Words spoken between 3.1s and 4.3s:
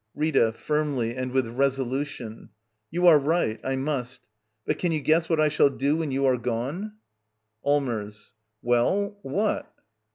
right. I must.